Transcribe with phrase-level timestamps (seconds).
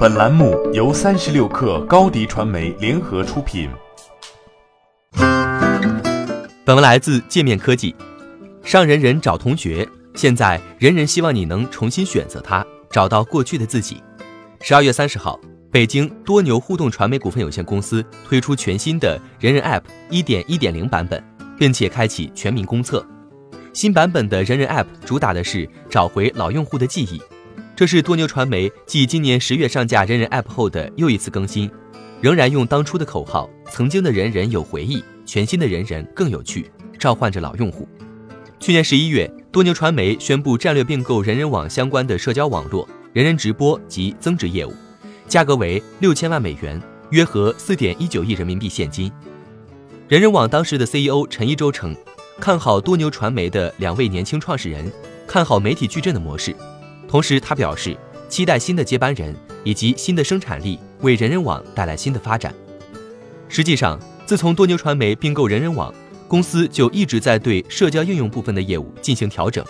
[0.00, 3.68] 本栏目由三十六克高低传媒联合出品。
[6.64, 7.94] 本文来自界面科技。
[8.64, 14.02] 上人人找同学，现在人人希望你能重新选择他，找到过去的自己。
[14.62, 15.38] 十二月三十号，
[15.70, 21.22] 北京多牛互动传媒股份有限公司推出全新的人人 App 一点一点零版本，
[21.58, 23.06] 并且开启全民公测。
[23.74, 27.20] 新版本的人人 App 主打的是找回老用户的记忆。
[27.80, 31.70] 这是多牛传媒继今年十月上架人人 App 后的又一次更新，
[32.20, 37.88] 仍然用当初的口号“曾经的人人有回忆，全新的人人更有趣”，召唤着老用户。
[38.58, 44.74] 去年十一月，多牛传媒宣布战略并购人人网相关的社交网络人人直播及增值业务，
[45.26, 46.78] 价格为六千万美元，
[47.12, 49.10] 约合四点一九亿人民币现金。
[50.06, 51.96] 人人网当时的 CEO 陈一舟称，
[52.38, 54.92] 看好多牛传媒的两位年轻创始人，
[55.26, 56.54] 看好媒体矩阵的模式。
[57.10, 57.96] 同时，他表示
[58.28, 62.54] 期待新的接班人以及新的生产力为人人网带来新的发展。
[63.48, 65.92] 实际上，自从多牛传媒并购人人网，
[66.28, 69.64] 公司就一直在对社交应用部分的业务进行调整。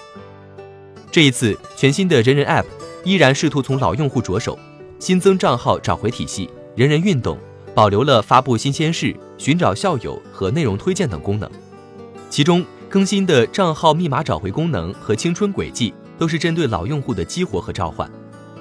[1.10, 2.66] 这一次，全新的人人 App
[3.04, 4.58] 依然试图从老用户着手，
[4.98, 7.38] 新增账号找回体系、人人运动，
[7.74, 11.50] 保留了发布新鲜事、寻找校友和内容推荐等功能。
[12.28, 15.94] 其中，更新的账号密码找回功能和青春轨迹。
[16.20, 18.08] 都是针对老用户的激活和召唤，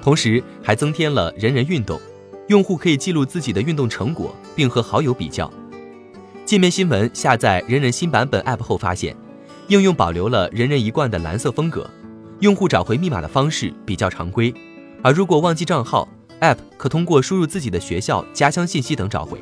[0.02, 2.00] 同时还增添了人人运动，
[2.48, 5.52] 用户可以记录自己的运动成果，并和好友比较。
[6.46, 9.14] 界面新闻下载人人新版本 App 后发现，
[9.68, 11.88] 应用保留了人人一贯的蓝色风格，
[12.38, 14.54] 用户找回密码的方式比较常规，
[15.02, 16.08] 而如果忘记账号
[16.40, 19.38] ，App 可通过输入自己的学校、家乡信息等找回。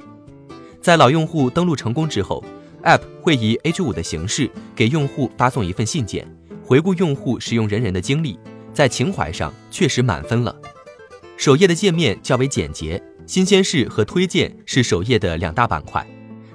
[0.83, 2.45] 在老用户登录成功之后
[2.83, 6.27] ，App 会以 H5 的形式给用户发送一份信件。
[6.69, 8.39] 回顾用户使用人人的经历，
[8.75, 10.55] 在情怀上确实满分了。
[11.39, 16.07] 首页的界面较为简洁，新鲜事和推荐是首页的两大板块。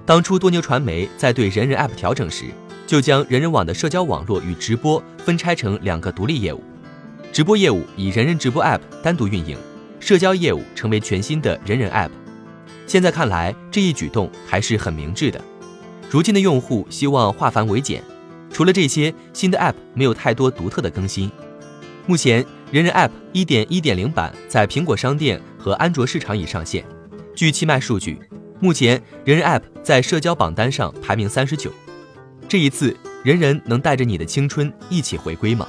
[0.06, 2.46] 当初多牛传媒在对人人 App 调整时，
[2.86, 6.62] 就将人人网的社交网络与直播分拆成两个独立业务，
[7.32, 9.58] 直播业务以人人直播 App 单独运营，
[10.00, 12.12] 社交业务成为全新的人人 App。
[12.86, 15.44] 现在看来，这一举动还是很明智的。
[16.08, 18.04] 如今的用户希望化繁为简。
[18.54, 21.30] 除了这些，新的 App 没有太多独特的更新。
[22.06, 26.86] 目前，人人 App 一点一点零版在苹果商店和安卓市场已上线。
[27.36, 28.20] 据七脉数据，
[28.60, 31.74] 目前人人 App 在社交榜单上排名三十九。
[32.48, 35.68] 这一次，人人能带着你的青春一起回归吗？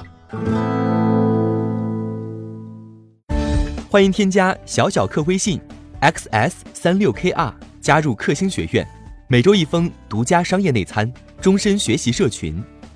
[3.89, 5.59] 欢迎添加小小客微信
[6.01, 7.51] xs 三六 kr
[7.81, 8.87] 加入克星学院，
[9.27, 12.61] 每周一封独家商业内参，终身学习社群。